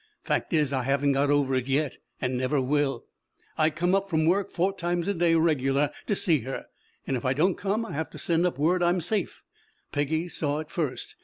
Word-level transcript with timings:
Fact 0.23 0.51
is, 0.51 0.73
I 0.73 0.81
haven't 0.81 1.11
got 1.11 1.29
over 1.29 1.53
it 1.53 1.67
yet 1.67 1.99
and 2.19 2.35
never 2.35 2.59
will. 2.59 3.05
I 3.55 3.69
come 3.69 3.93
up 3.93 4.09
from 4.09 4.23
the 4.23 4.31
work 4.31 4.49
four 4.51 4.75
times 4.75 5.07
a 5.07 5.13
day 5.13 5.35
regular 5.35 5.91
to 6.07 6.15
see 6.15 6.39
her, 6.39 6.65
and 7.05 7.15
if 7.15 7.23
I 7.23 7.33
don't 7.33 7.53
come 7.53 7.85
I 7.85 7.91
have 7.91 8.09
to 8.09 8.17
send 8.17 8.43
up 8.47 8.57
word 8.57 8.81
I'm 8.81 8.99
safe. 8.99 9.43
Peggy 9.91 10.27
saw 10.27 10.57
it 10.57 10.71
first. 10.71 11.17